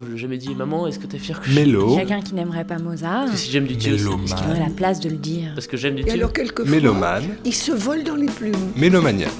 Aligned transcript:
Je 0.00 0.12
l'ai 0.12 0.16
jamais 0.16 0.38
dit, 0.38 0.54
maman, 0.54 0.86
est-ce 0.86 1.00
que 1.00 1.08
t'es 1.08 1.18
fière 1.18 1.40
que 1.40 1.50
Mélo. 1.50 1.96
Quelqu'un 1.96 2.20
qui 2.20 2.32
n'aimerait 2.32 2.62
pas 2.64 2.78
Mozart, 2.78 3.22
Parce 3.24 3.32
que 3.32 3.36
si 3.38 3.50
j'aime 3.50 3.66
du 3.66 3.74
Dieu, 3.74 3.96
Mélomane. 3.96 4.24
est-ce 4.26 4.34
qu'il 4.36 4.46
aurait 4.48 4.60
la 4.60 4.72
place 4.72 5.00
de 5.00 5.08
le 5.10 5.16
dire 5.16 5.50
parce 5.56 5.66
que 5.66 5.76
j'aime 5.76 5.96
du 5.96 6.02
Et 6.02 6.04
Dieu. 6.04 6.12
alors 6.14 6.32
quelquefois, 6.32 6.70
Mélomane. 6.70 7.24
il 7.44 7.52
se 7.52 7.72
vole 7.72 8.04
dans 8.04 8.14
les 8.14 8.26
plumes. 8.28 8.54
Mélomaniaque. 8.76 9.32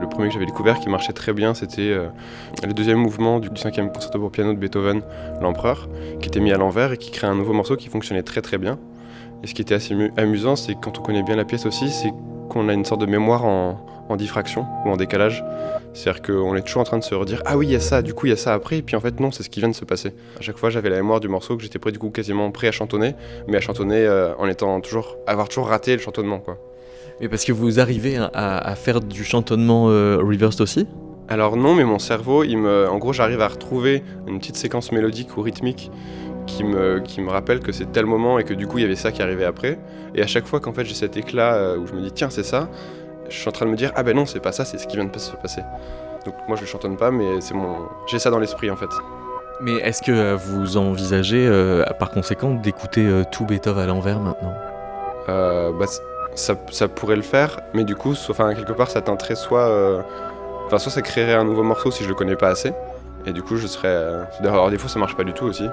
Le 0.00 0.08
premier 0.08 0.28
que 0.28 0.32
j'avais 0.32 0.46
découvert 0.46 0.80
qui 0.80 0.88
marchait 0.88 1.12
très 1.12 1.34
bien, 1.34 1.52
c'était 1.52 1.82
euh, 1.90 2.08
le 2.66 2.72
deuxième 2.72 2.96
mouvement 2.96 3.40
du, 3.40 3.50
cinquième 3.56 3.92
concerto 3.92 4.18
pour 4.18 4.30
piano 4.30 4.54
de 4.54 4.58
Beethoven, 4.58 5.02
l'Empereur, 5.42 5.90
qui 6.22 6.28
était 6.28 6.40
mis 6.40 6.50
à 6.50 6.56
l'envers 6.56 6.92
et 6.92 6.96
qui 6.96 7.10
crée 7.10 7.26
un 7.26 7.34
nouveau 7.34 7.52
morceau 7.52 7.76
qui 7.76 7.90
fonctionnait 7.90 8.22
très 8.22 8.40
très 8.40 8.56
bien. 8.56 8.78
Et 9.42 9.48
ce 9.48 9.52
qui 9.54 9.60
était 9.60 9.74
assez 9.74 9.94
mu- 9.94 10.12
amusant, 10.16 10.56
c'est 10.56 10.76
quand 10.82 10.98
on 10.98 11.02
connaît 11.02 11.22
bien 11.22 11.36
la 11.36 11.44
pièce 11.44 11.66
aussi, 11.66 11.90
c'est 11.90 12.12
qu'on 12.52 12.68
a 12.68 12.72
une 12.72 12.84
sorte 12.84 13.00
de 13.00 13.06
mémoire 13.06 13.44
en, 13.44 13.84
en 14.08 14.16
diffraction 14.16 14.66
ou 14.84 14.90
en 14.90 14.96
décalage. 14.96 15.44
C'est-à-dire 15.94 16.22
qu'on 16.22 16.54
est 16.56 16.62
toujours 16.62 16.82
en 16.82 16.84
train 16.84 16.98
de 16.98 17.04
se 17.04 17.14
redire 17.14 17.42
Ah 17.44 17.56
oui, 17.56 17.66
il 17.66 17.72
y 17.72 17.76
a 17.76 17.80
ça, 17.80 18.02
du 18.02 18.14
coup 18.14 18.26
il 18.26 18.30
y 18.30 18.32
a 18.32 18.36
ça 18.36 18.54
après, 18.54 18.78
et 18.78 18.82
puis 18.82 18.96
en 18.96 19.00
fait 19.00 19.20
non, 19.20 19.30
c'est 19.30 19.42
ce 19.42 19.50
qui 19.50 19.60
vient 19.60 19.68
de 19.68 19.74
se 19.74 19.84
passer. 19.84 20.14
À 20.38 20.42
chaque 20.42 20.56
fois, 20.56 20.70
j'avais 20.70 20.90
la 20.90 20.96
mémoire 20.96 21.20
du 21.20 21.28
morceau 21.28 21.56
que 21.56 21.62
j'étais 21.62 21.78
prêt 21.78 21.92
du 21.92 21.98
coup 21.98 22.10
quasiment 22.10 22.50
prêt 22.50 22.68
à 22.68 22.72
chantonner, 22.72 23.14
mais 23.48 23.56
à 23.56 23.60
chantonner 23.60 24.04
euh, 24.06 24.34
en 24.38 24.48
étant 24.48 24.80
toujours, 24.80 25.16
avoir 25.26 25.48
toujours 25.48 25.68
raté 25.68 25.94
le 25.94 26.00
chantonnement 26.00 26.38
quoi. 26.38 26.58
Mais 27.20 27.28
parce 27.28 27.44
que 27.44 27.52
vous 27.52 27.78
arrivez 27.78 28.16
à, 28.16 28.28
à 28.58 28.74
faire 28.74 29.00
du 29.00 29.24
chantonnement 29.24 29.88
euh, 29.88 30.18
reversed 30.18 30.60
aussi? 30.60 30.86
Alors 31.28 31.56
non, 31.56 31.74
mais 31.74 31.84
mon 31.84 31.98
cerveau, 31.98 32.42
il 32.42 32.58
me, 32.58 32.88
en 32.88 32.98
gros, 32.98 33.12
j'arrive 33.12 33.40
à 33.40 33.48
retrouver 33.48 34.02
une 34.26 34.38
petite 34.38 34.56
séquence 34.56 34.92
mélodique 34.92 35.36
ou 35.36 35.42
rythmique 35.42 35.90
qui 36.46 36.64
me, 36.64 37.00
qui 37.00 37.20
me 37.20 37.30
rappelle 37.30 37.60
que 37.60 37.72
c'est 37.72 37.92
tel 37.92 38.06
moment 38.06 38.38
et 38.38 38.44
que 38.44 38.54
du 38.54 38.66
coup 38.66 38.78
il 38.78 38.82
y 38.82 38.84
avait 38.84 38.96
ça 38.96 39.12
qui 39.12 39.22
arrivait 39.22 39.44
après. 39.44 39.78
Et 40.14 40.22
à 40.22 40.26
chaque 40.26 40.46
fois 40.46 40.60
qu'en 40.60 40.72
fait 40.72 40.84
j'ai 40.84 40.94
cet 40.94 41.16
éclat 41.16 41.54
euh, 41.54 41.78
où 41.78 41.86
je 41.86 41.92
me 41.92 42.00
dis 42.00 42.12
tiens 42.12 42.30
c'est 42.30 42.42
ça, 42.42 42.68
je 43.28 43.36
suis 43.36 43.48
en 43.48 43.52
train 43.52 43.66
de 43.66 43.70
me 43.70 43.76
dire 43.76 43.92
ah 43.94 44.02
ben 44.02 44.14
non 44.16 44.26
c'est 44.26 44.40
pas 44.40 44.52
ça, 44.52 44.64
c'est 44.64 44.78
ce 44.78 44.86
qui 44.86 44.96
vient 44.96 45.04
de 45.04 45.18
se 45.18 45.36
passer. 45.36 45.62
Donc 46.24 46.34
moi 46.48 46.56
je 46.56 46.62
le 46.62 46.66
chantonne 46.66 46.96
pas, 46.96 47.10
mais 47.10 47.40
c'est 47.40 47.54
mon, 47.54 47.76
j'ai 48.06 48.18
ça 48.18 48.30
dans 48.30 48.38
l'esprit 48.38 48.70
en 48.70 48.76
fait. 48.76 48.90
Mais 49.60 49.74
est-ce 49.74 50.02
que 50.02 50.12
euh, 50.12 50.36
vous 50.36 50.76
envisagez 50.76 51.46
euh, 51.46 51.84
par 51.98 52.10
conséquent 52.10 52.54
d'écouter 52.54 53.06
euh, 53.06 53.22
tout 53.30 53.44
Beethoven 53.44 53.84
à 53.84 53.86
l'envers 53.86 54.18
maintenant? 54.18 54.54
Euh, 55.28 55.70
bah, 55.72 55.86
ça, 56.34 56.54
ça 56.70 56.88
pourrait 56.88 57.16
le 57.16 57.22
faire, 57.22 57.60
mais 57.74 57.84
du 57.84 57.94
coup, 57.94 58.14
enfin 58.30 58.54
quelque 58.54 58.72
part 58.72 58.90
ça 58.90 59.02
tenterait 59.02 59.36
soit, 59.36 60.02
enfin 60.66 60.78
soit 60.78 60.90
ça 60.90 61.02
créerait 61.02 61.34
un 61.34 61.44
nouveau 61.44 61.62
morceau 61.62 61.90
si 61.90 62.02
je 62.04 62.08
le 62.08 62.14
connais 62.14 62.36
pas 62.36 62.48
assez, 62.48 62.72
et 63.26 63.32
du 63.32 63.42
coup 63.42 63.56
je 63.56 63.66
serais, 63.66 64.24
alors 64.40 64.70
des 64.70 64.78
fois 64.78 64.88
ça 64.88 64.98
marche 64.98 65.14
pas 65.14 65.24
du 65.24 65.32
tout 65.34 65.44
aussi. 65.44 65.68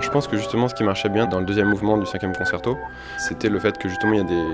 Je 0.00 0.10
pense 0.10 0.28
que 0.28 0.36
justement 0.36 0.68
ce 0.68 0.74
qui 0.74 0.84
marchait 0.84 1.08
bien 1.08 1.26
dans 1.26 1.40
le 1.40 1.46
deuxième 1.46 1.68
mouvement 1.68 1.96
du 1.96 2.06
cinquième 2.06 2.34
concerto, 2.34 2.76
c'était 3.18 3.48
le 3.48 3.58
fait 3.58 3.78
que 3.78 3.88
justement 3.88 4.12
il 4.12 4.18
y 4.18 4.20
a 4.20 4.24
des, 4.24 4.44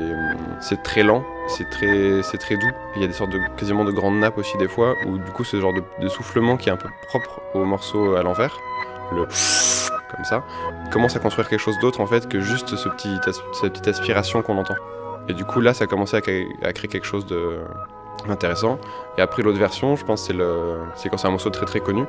c'est 0.60 0.82
très 0.82 1.02
lent, 1.02 1.24
c'est 1.48 1.68
très, 1.68 2.22
c'est 2.22 2.38
très 2.38 2.56
doux, 2.56 2.70
il 2.96 3.02
y 3.02 3.04
a 3.04 3.08
des 3.08 3.12
sortes 3.12 3.30
de 3.30 3.40
quasiment 3.56 3.84
de 3.84 3.90
grandes 3.90 4.18
nappes 4.18 4.38
aussi 4.38 4.56
des 4.58 4.68
fois, 4.68 4.94
où 5.06 5.18
du 5.18 5.30
coup 5.32 5.44
ce 5.44 5.60
genre 5.60 5.72
de, 5.72 6.08
soufflement 6.08 6.56
qui 6.56 6.68
est 6.68 6.72
un 6.72 6.76
peu 6.76 6.88
propre 7.08 7.40
au 7.54 7.64
morceau 7.64 8.14
à 8.14 8.22
l'envers, 8.22 8.56
le 9.12 9.26
comme 10.14 10.24
ça, 10.24 10.44
commence 10.90 11.16
à 11.16 11.20
construire 11.20 11.48
quelque 11.48 11.60
chose 11.60 11.78
d'autre 11.80 12.00
en 12.00 12.06
fait 12.06 12.28
que 12.28 12.40
juste 12.40 12.76
ce 12.76 12.88
petit, 12.90 13.18
cette 13.52 13.72
petite 13.72 13.88
aspiration 13.88 14.42
qu'on 14.42 14.58
entend. 14.58 14.74
Et 15.28 15.34
du 15.34 15.44
coup 15.44 15.60
là 15.60 15.74
ça 15.74 15.84
a 15.84 15.86
commencé 15.86 16.16
à 16.16 16.20
créer, 16.20 16.46
à 16.62 16.72
créer 16.72 16.88
quelque 16.88 17.06
chose 17.06 17.26
de 17.26 17.60
intéressant. 18.28 18.78
Et 19.18 19.22
après 19.22 19.42
l'autre 19.42 19.58
version, 19.58 19.96
je 19.96 20.04
pense 20.04 20.22
c'est 20.22 20.32
le, 20.32 20.78
c'est 20.94 21.08
quand 21.08 21.16
c'est 21.16 21.28
un 21.28 21.32
morceau 21.32 21.50
très 21.50 21.66
très 21.66 21.80
connu. 21.80 22.04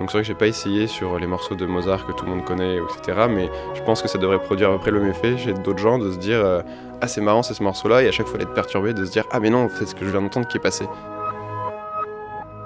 Donc 0.00 0.10
c'est 0.10 0.16
vrai 0.16 0.22
que 0.22 0.28
j'ai 0.28 0.34
pas 0.34 0.46
essayé 0.46 0.86
sur 0.86 1.18
les 1.18 1.26
morceaux 1.26 1.54
de 1.54 1.66
Mozart 1.66 2.06
que 2.06 2.12
tout 2.12 2.24
le 2.24 2.30
monde 2.30 2.44
connaît, 2.44 2.78
etc. 2.78 3.26
Mais 3.28 3.50
je 3.74 3.82
pense 3.82 4.00
que 4.00 4.08
ça 4.08 4.16
devrait 4.16 4.38
produire 4.40 4.70
à 4.70 4.72
peu 4.72 4.78
près 4.78 4.90
le 4.90 4.98
même 4.98 5.10
effet 5.10 5.36
chez 5.36 5.52
d'autres 5.52 5.78
gens 5.78 5.98
de 5.98 6.10
se 6.10 6.16
dire 6.16 6.40
euh, 6.42 6.62
ah 7.02 7.06
c'est 7.06 7.20
marrant 7.20 7.42
c'est 7.42 7.52
ce 7.52 7.62
morceau-là 7.62 8.02
et 8.02 8.08
à 8.08 8.10
chaque 8.10 8.26
fois 8.26 8.38
d'être 8.38 8.54
perturbé 8.54 8.94
de 8.94 9.04
se 9.04 9.10
dire 9.10 9.24
ah 9.30 9.40
mais 9.40 9.50
non 9.50 9.68
c'est 9.68 9.86
ce 9.86 9.94
que 9.94 10.06
je 10.06 10.10
viens 10.10 10.22
d'entendre 10.22 10.48
qui 10.48 10.56
est 10.56 10.60
passé. 10.60 10.86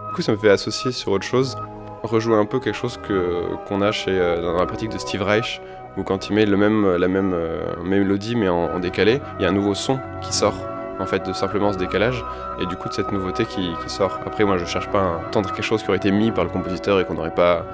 Du 0.09 0.15
coup 0.15 0.23
ça 0.23 0.31
me 0.31 0.37
fait 0.37 0.49
associer 0.49 0.93
sur 0.93 1.11
autre 1.11 1.27
chose, 1.27 1.57
rejouer 2.05 2.37
un 2.37 2.47
peu 2.47 2.61
quelque 2.61 2.77
chose 2.77 2.99
que 2.99 3.43
qu'on 3.67 3.83
a 3.83 3.91
chez 3.91 4.12
euh, 4.12 4.41
dans 4.41 4.57
la 4.57 4.67
pratique 4.67 4.91
de 4.91 4.99
Steve 4.99 5.23
Reich 5.23 5.61
où 5.97 6.05
quand 6.05 6.29
il 6.29 6.37
met 6.37 6.47
le 6.47 6.57
même 6.57 6.97
la 6.97 7.09
même 7.09 7.33
euh, 7.35 7.65
mélodie 7.83 8.37
mais 8.37 8.49
en, 8.49 8.67
en 8.67 8.79
décalé, 8.79 9.21
il 9.41 9.43
y 9.43 9.47
a 9.47 9.49
un 9.49 9.53
nouveau 9.53 9.75
son 9.75 9.99
qui 10.23 10.33
sort 10.33 10.55
en 11.00 11.06
fait 11.06 11.27
de 11.27 11.32
simplement 11.32 11.72
ce 11.72 11.78
décalage 11.78 12.25
et 12.60 12.66
du 12.66 12.77
coup 12.77 12.88
de 12.88 12.94
cette 12.94 13.10
nouveauté 13.12 13.44
qui, 13.44 13.72
sort. 13.87 14.19
Après 14.27 14.44
moi 14.44 14.59
je 14.59 14.65
cherche 14.65 14.88
pas 14.91 15.00
à 15.00 15.27
entendre 15.27 15.50
quelque 15.53 15.62
chose 15.65 15.82
qui 15.82 15.88
aurait 15.88 15.99
été 15.99 16.10
mis 16.10 16.31
par 16.31 16.44
le 16.44 16.50
compositeur 16.50 17.00
et 17.00 17.05
qu'on 17.05 17.15
n'aurait 17.15 17.34
pas 17.34 17.65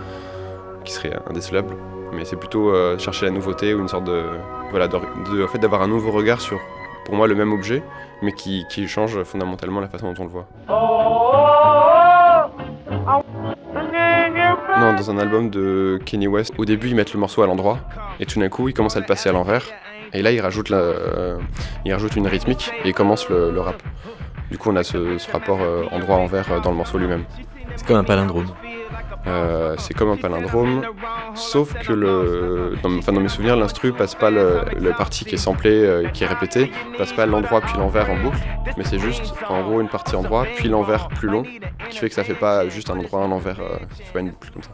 qui 0.85 0.93
serait 0.93 1.13
indécelable, 1.29 1.75
mais 2.15 2.25
c'est 2.25 2.37
plutôt 2.37 2.71
euh, 2.71 2.97
chercher 2.99 3.27
la 3.27 3.33
nouveauté 3.33 3.75
ou 3.75 3.81
une 3.81 3.89
sorte 3.89 4.05
de 4.05 4.25
voilà 4.71 4.89
de- 4.89 5.45
en 5.45 5.49
fait 5.49 5.59
d'avoir 5.59 5.83
un 5.83 5.89
nouveau 5.89 6.11
regard 6.11 6.41
sur 6.41 6.59
pour 7.05 7.15
moi 7.15 7.27
le 7.27 7.35
même 7.35 7.53
objet 7.53 7.83
mais 8.23 8.33
qui, 8.33 8.67
qui 8.71 8.87
change 8.89 9.23
fondamentalement 9.25 9.81
la 9.81 9.89
façon 9.89 10.13
dont 10.13 10.21
on 10.23 10.25
le 10.25 10.31
voit. 10.31 10.47
Non, 14.79 14.95
dans 14.95 15.11
un 15.11 15.19
album 15.19 15.51
de 15.51 15.99
Kenny 16.07 16.27
West, 16.27 16.53
au 16.59 16.65
début 16.65 16.89
ils 16.89 16.95
mettent 16.97 17.13
le 17.13 17.21
morceau 17.21 17.43
à 17.43 17.47
l'endroit 17.47 17.79
et 18.19 18.27
tout 18.27 18.41
d'un 18.41 18.49
coup 18.49 18.69
ils 18.69 18.75
commencent 18.75 18.97
à 18.97 19.01
le 19.01 19.07
passer 19.07 19.29
à 19.29 19.33
l'envers 19.33 19.65
et 20.13 20.23
là 20.23 20.33
ils 20.33 20.41
rajoutent, 20.41 20.69
la, 20.71 20.79
euh, 20.79 21.39
ils 21.85 21.93
rajoutent 21.93 22.17
une 22.17 22.27
rythmique 22.29 22.73
et 22.85 22.89
ils 22.89 22.95
commencent 22.95 23.29
le, 23.29 23.51
le 23.51 23.61
rap. 23.61 23.83
Du 24.51 24.59
coup 24.59 24.71
on 24.71 24.77
a 24.77 24.83
ce, 24.83 25.19
ce 25.19 25.31
rapport 25.31 25.61
euh, 25.63 25.85
endroit-envers 25.93 26.51
euh, 26.51 26.61
dans 26.61 26.71
le 26.71 26.77
morceau 26.77 26.99
lui-même. 26.99 27.25
C'est 27.77 27.87
comme 27.87 27.97
un 27.97 28.05
palindrome. 28.05 28.47
Euh, 29.27 29.75
c'est 29.79 29.93
comme 29.93 30.11
un 30.11 30.17
palindrome, 30.17 30.83
sauf 31.35 31.75
que 31.75 31.93
le, 31.93 32.75
dans, 32.83 32.97
enfin, 32.97 33.13
dans 33.13 33.21
mes 33.21 33.29
souvenirs, 33.29 33.55
l'instru 33.55 33.93
passe 33.93 34.15
pas 34.15 34.31
le, 34.31 34.63
le 34.81 34.91
parti 34.93 35.27
qui 35.27 35.35
est 35.35 35.39
samplé, 35.39 35.71
euh, 35.71 36.09
qui 36.09 36.25
est 36.25 36.27
répété, 36.27 36.71
passe 36.97 37.13
pas 37.13 37.27
l'endroit 37.27 37.61
puis 37.61 37.75
l'envers 37.77 38.11
en 38.11 38.17
boucle, 38.17 38.39
mais 38.79 38.85
c'est 38.85 38.99
juste 38.99 39.35
en 39.49 39.63
gros 39.63 39.81
une 39.83 39.91
partie 39.91 40.17
endroit 40.17 40.47
puis 40.57 40.69
l'envers 40.69 41.09
plus 41.09 41.29
long, 41.29 41.45
qui 41.91 41.99
fait 41.99 42.09
que 42.09 42.15
ça 42.15 42.25
fait 42.25 42.35
pas 42.35 42.67
juste 42.71 42.89
un 42.89 42.99
endroit 42.99 43.21
un 43.21 43.31
envers, 43.31 43.61
euh, 43.61 43.77
ça 43.91 44.05
fait 44.05 44.13
pas 44.15 44.21
une 44.21 44.31
boucle 44.31 44.51
comme 44.55 44.63
ça. 44.63 44.71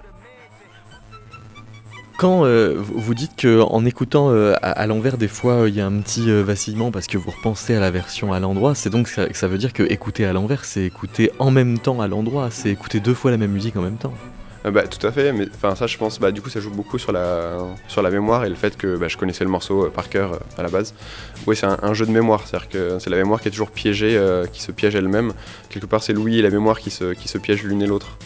Quand 2.17 2.47
euh, 2.47 2.75
vous 2.79 3.15
dites 3.15 3.37
que 3.37 3.61
en 3.61 3.85
écoutant 3.85 4.31
euh, 4.31 4.55
à, 4.63 4.87
l'envers, 4.87 5.19
des 5.19 5.29
fois 5.29 5.53
euh, 5.53 5.69
il 5.69 5.75
y 5.75 5.83
a 5.83 5.87
un 5.87 6.01
petit 6.01 6.31
vacillement 6.43 6.91
parce 6.91 7.09
que 7.09 7.19
vous 7.19 7.31
repensez 7.31 7.75
à 7.75 7.81
la 7.81 7.91
version 7.91 8.33
à 8.33 8.41
l'endroit, 8.41 8.75
c'est 8.75 8.89
donc 8.89 9.09
ça, 9.09 9.27
ça 9.35 9.49
veut 9.49 9.59
dire 9.59 9.75
que 9.75 9.83
écouter 9.83 10.25
à 10.25 10.33
l'envers, 10.33 10.65
c'est 10.65 10.85
écouter 10.85 11.31
en 11.39 11.51
même 11.51 11.79
temps 11.79 12.01
à 12.01 12.09
l'endroit, 12.09 12.49
c'est 12.51 12.71
écouter 12.71 13.01
deux 13.01 13.13
fois 13.13 13.31
la 13.31 13.37
même 13.37 13.51
musique 13.51 13.77
en 13.77 13.83
même 13.83 13.99
temps. 13.99 14.15
Bah, 14.65 14.89
tout 14.89 15.07
à 15.07 15.13
fait, 15.13 15.31
mais 15.33 15.47
enfin 15.55 15.77
ça 15.77 15.87
je 15.87 15.99
pense, 15.99 16.19
bah, 16.19 16.33
du 16.33 16.41
coup 16.41 16.49
ça 16.49 16.59
joue 16.59 16.71
beaucoup 16.71 16.99
sur 16.99 17.13
la, 17.13 17.59
sur 17.87 18.01
la 18.01 18.11
mémoire 18.11 18.47
et 18.47 18.49
le 18.49 18.57
fait 18.57 18.79
que 18.79 18.97
bah, 18.97 19.09
je 19.09 19.19
connaissais 19.19 19.45
le 19.45 19.51
morceau 19.51 19.91
par 19.91 20.09
cœur 20.09 20.41
à 20.57 20.63
la 20.63 20.71
base. 20.71 20.95
Oui, 21.47 21.55
c'est 21.55 21.67
un, 21.67 21.95
jeu 21.95 22.07
de 22.07 22.13
mémoire, 22.13 22.47
c'est-à-dire 22.47 22.69
que 22.71 22.99
c'est 22.99 23.11
la 23.11 23.19
mémoire 23.19 23.43
qui 23.43 23.49
est 23.49 23.51
toujours 23.51 23.71
piégée, 23.71 24.19
qui 24.53 24.63
se 24.63 24.73
piège 24.73 24.95
elle-même. 24.95 25.35
Quelque 25.69 25.87
part 25.87 26.03
c'est 26.03 26.15
l'ouïe 26.15 26.39
et 26.39 26.43
la 26.43 26.51
mémoire 26.51 26.81
qui 26.81 26.91
se, 26.91 27.13
qui 27.13 27.29
se 27.29 27.37
piègent 27.37 27.65
l'une 27.65 27.83
et 27.83 27.87
l'autre. 27.87 28.17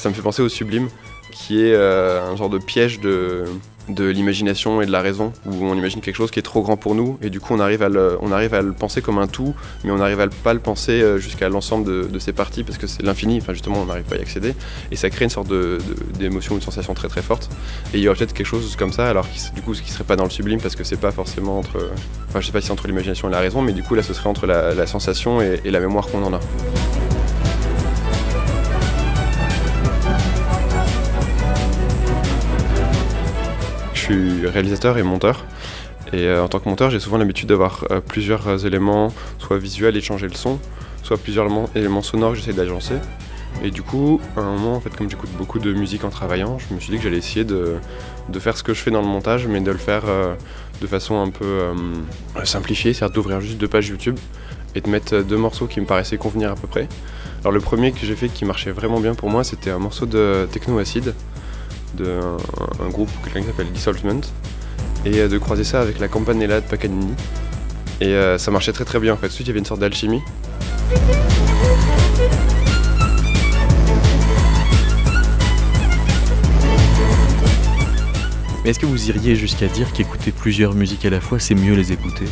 Ça 0.00 0.08
me 0.08 0.14
fait 0.14 0.22
penser 0.22 0.40
au 0.40 0.48
sublime, 0.48 0.88
qui 1.30 1.60
est 1.60 1.74
euh, 1.74 2.22
un 2.32 2.34
genre 2.34 2.48
de 2.48 2.56
piège 2.56 3.00
de, 3.00 3.44
de 3.90 4.06
l'imagination 4.06 4.80
et 4.80 4.86
de 4.86 4.90
la 4.90 5.02
raison, 5.02 5.30
où 5.44 5.52
on 5.66 5.74
imagine 5.74 6.00
quelque 6.00 6.16
chose 6.16 6.30
qui 6.30 6.38
est 6.38 6.42
trop 6.42 6.62
grand 6.62 6.78
pour 6.78 6.94
nous, 6.94 7.18
et 7.20 7.28
du 7.28 7.38
coup 7.38 7.52
on 7.52 7.60
arrive 7.60 7.82
à 7.82 7.90
le, 7.90 8.16
on 8.22 8.32
arrive 8.32 8.54
à 8.54 8.62
le 8.62 8.72
penser 8.72 9.02
comme 9.02 9.18
un 9.18 9.26
tout, 9.26 9.54
mais 9.84 9.90
on 9.90 9.98
n'arrive 9.98 10.18
à 10.20 10.24
le- 10.24 10.30
pas 10.30 10.54
le 10.54 10.60
penser 10.60 11.02
euh, 11.02 11.18
jusqu'à 11.18 11.50
l'ensemble 11.50 11.84
de, 11.84 12.04
de 12.10 12.18
ses 12.18 12.32
parties, 12.32 12.64
parce 12.64 12.78
que 12.78 12.86
c'est 12.86 13.02
l'infini, 13.02 13.40
enfin 13.42 13.52
justement 13.52 13.82
on 13.82 13.84
n'arrive 13.84 14.04
pas 14.04 14.14
à 14.14 14.18
y 14.18 14.22
accéder, 14.22 14.54
et 14.90 14.96
ça 14.96 15.10
crée 15.10 15.24
une 15.26 15.30
sorte 15.30 15.48
de- 15.48 15.78
de- 15.86 16.18
d'émotion, 16.18 16.54
une 16.54 16.62
sensation 16.62 16.94
très 16.94 17.08
très 17.08 17.20
forte. 17.20 17.50
Et 17.92 17.98
il 17.98 18.02
y 18.02 18.08
aurait 18.08 18.16
peut-être 18.16 18.32
quelque 18.32 18.46
chose 18.46 18.74
comme 18.76 18.94
ça, 18.94 19.06
alors 19.10 19.28
qui, 19.30 19.38
du 19.54 19.60
coup 19.60 19.74
ce 19.74 19.82
qui 19.82 19.90
serait 19.90 20.04
pas 20.04 20.16
dans 20.16 20.24
le 20.24 20.30
sublime, 20.30 20.62
parce 20.62 20.76
que 20.76 20.84
c'est 20.84 20.96
pas 20.98 21.12
forcément 21.12 21.58
entre, 21.58 21.90
enfin 22.30 22.40
je 22.40 22.46
sais 22.46 22.52
pas 22.52 22.62
si 22.62 22.68
c'est 22.68 22.72
entre 22.72 22.86
l'imagination 22.86 23.28
et 23.28 23.32
la 23.32 23.40
raison, 23.40 23.60
mais 23.60 23.72
du 23.74 23.82
coup 23.82 23.94
là 23.94 24.02
ce 24.02 24.14
serait 24.14 24.30
entre 24.30 24.46
la, 24.46 24.86
sensation 24.86 25.42
et 25.42 25.70
la 25.70 25.78
mémoire 25.80 26.06
qu'on 26.06 26.22
en 26.24 26.32
a. 26.32 26.40
suis 34.10 34.46
réalisateur 34.46 34.98
et 34.98 35.02
monteur. 35.02 35.44
Et 36.12 36.24
euh, 36.24 36.42
en 36.42 36.48
tant 36.48 36.58
que 36.58 36.68
monteur, 36.68 36.90
j'ai 36.90 37.00
souvent 37.00 37.18
l'habitude 37.18 37.48
d'avoir 37.48 37.84
euh, 37.90 38.00
plusieurs 38.00 38.66
éléments, 38.66 39.12
soit 39.38 39.58
visuels 39.58 39.96
et 39.96 40.00
changer 40.00 40.26
le 40.26 40.34
son, 40.34 40.58
soit 41.02 41.16
plusieurs 41.16 41.46
éléments, 41.74 42.02
sonores 42.02 42.32
que 42.32 42.38
j'essaie 42.38 42.52
d'agencer. 42.52 42.94
Et 43.62 43.70
du 43.70 43.82
coup, 43.82 44.20
à 44.36 44.40
un 44.40 44.56
moment, 44.56 44.76
en 44.76 44.80
fait, 44.80 44.90
comme 44.96 45.10
j'écoute 45.10 45.30
beaucoup 45.36 45.58
de 45.58 45.72
musique 45.72 46.04
en 46.04 46.10
travaillant, 46.10 46.58
je 46.58 46.74
me 46.74 46.80
suis 46.80 46.90
dit 46.90 46.96
que 46.96 47.04
j'allais 47.04 47.18
essayer 47.18 47.44
de, 47.44 47.76
faire 48.38 48.56
ce 48.56 48.62
que 48.62 48.74
je 48.74 48.80
fais 48.80 48.90
dans 48.90 49.02
le 49.02 49.08
montage, 49.08 49.46
mais 49.46 49.60
de 49.60 49.70
le 49.70 49.78
faire 49.78 50.02
euh, 50.06 50.34
de 50.80 50.86
façon 50.86 51.20
un 51.20 51.30
peu 51.30 51.74
simplifiée, 52.44 52.92
c'est-à-dire 52.94 53.14
d'ouvrir 53.14 53.40
juste 53.40 53.58
deux 53.58 53.68
pages 53.68 53.88
YouTube 53.88 54.18
et 54.74 54.80
de 54.80 54.88
mettre 54.88 55.18
deux 55.18 55.36
morceaux 55.36 55.66
qui 55.66 55.80
me 55.80 55.86
paraissaient 55.86 56.16
convenir 56.16 56.52
à 56.52 56.54
peu 56.54 56.68
près. 56.68 56.88
Alors 57.40 57.52
le 57.52 57.60
premier 57.60 57.92
que 57.92 58.00
j'ai 58.02 58.16
fait 58.16 58.28
qui 58.28 58.44
marchait 58.44 58.70
vraiment 58.70 59.00
bien 59.00 59.14
pour 59.14 59.30
moi, 59.30 59.44
c'était 59.44 59.70
un 59.70 59.78
morceau 59.78 60.06
de 60.06 60.48
Techno 60.52 60.78
Acid, 60.78 61.14
d'un 61.94 62.36
un 62.84 62.88
groupe, 62.88 63.10
quelqu'un 63.24 63.40
qui 63.40 63.46
s'appelle 63.46 63.70
Dissolvement, 63.72 64.20
et 65.04 65.20
euh, 65.20 65.28
de 65.28 65.38
croiser 65.38 65.64
ça 65.64 65.80
avec 65.80 65.98
la 65.98 66.08
Campanella 66.08 66.60
de 66.60 66.66
Paganini. 66.66 67.14
Et 68.00 68.06
euh, 68.06 68.38
ça 68.38 68.50
marchait 68.50 68.72
très 68.72 68.84
très 68.84 68.98
bien 68.98 69.12
en 69.12 69.16
fait. 69.16 69.26
Tout 69.26 69.32
de 69.32 69.34
suite, 69.34 69.46
il 69.46 69.50
y 69.50 69.52
avait 69.52 69.58
une 69.58 69.66
sorte 69.66 69.80
d'alchimie. 69.80 70.22
Mais 78.62 78.70
est-ce 78.70 78.78
que 78.78 78.86
vous 78.86 79.08
iriez 79.08 79.36
jusqu'à 79.36 79.68
dire 79.68 79.92
qu'écouter 79.92 80.32
plusieurs 80.32 80.74
musiques 80.74 81.04
à 81.06 81.10
la 81.10 81.20
fois, 81.20 81.38
c'est 81.38 81.54
mieux 81.54 81.74
les 81.74 81.92
écouter? 81.92 82.26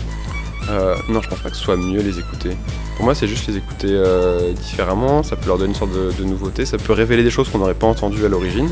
Euh, 0.70 0.94
non, 1.08 1.22
je 1.22 1.28
pense 1.28 1.40
pas 1.40 1.48
que 1.48 1.56
ce 1.56 1.62
soit 1.62 1.78
mieux 1.78 2.02
les 2.02 2.18
écouter. 2.18 2.50
Pour 2.96 3.06
moi, 3.06 3.14
c'est 3.14 3.26
juste 3.26 3.46
les 3.46 3.56
écouter 3.56 3.88
euh, 3.90 4.52
différemment. 4.52 5.22
Ça 5.22 5.36
peut 5.36 5.46
leur 5.46 5.56
donner 5.56 5.70
une 5.70 5.74
sorte 5.74 5.92
de, 5.92 6.12
de 6.12 6.24
nouveauté. 6.24 6.66
Ça 6.66 6.76
peut 6.76 6.92
révéler 6.92 7.22
des 7.22 7.30
choses 7.30 7.48
qu'on 7.48 7.58
n'aurait 7.58 7.72
pas 7.72 7.86
entendues 7.86 8.24
à 8.26 8.28
l'origine. 8.28 8.68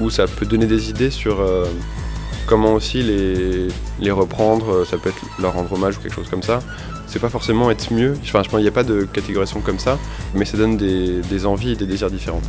Ou 0.00 0.10
ça 0.10 0.26
peut 0.26 0.46
donner 0.46 0.66
des 0.66 0.90
idées 0.90 1.10
sur 1.10 1.40
euh, 1.40 1.66
comment 2.46 2.74
aussi 2.74 3.02
les, 3.02 4.10
reprendre. 4.10 4.86
Ça 4.86 4.98
peut 4.98 5.10
être 5.10 5.22
leur 5.40 5.52
rendre 5.54 5.72
hommage 5.72 5.98
ou 5.98 6.00
quelque 6.00 6.14
chose 6.14 6.28
comme 6.28 6.42
ça. 6.42 6.60
C'est 7.06 7.20
pas 7.20 7.28
forcément 7.28 7.70
être 7.70 7.92
mieux. 7.92 8.16
Enfin, 8.22 8.42
je 8.42 8.56
n'y 8.56 8.68
a 8.68 8.72
pas 8.72 8.84
de 8.84 9.04
catégorisation 9.04 9.60
comme 9.60 9.78
ça. 9.78 9.98
Mais 10.34 10.44
ça 10.44 10.56
donne 10.56 10.76
des 10.76 11.46
envies 11.46 11.72
et 11.72 11.76
des 11.76 11.86
désirs 11.86 12.10
différents. 12.10 12.42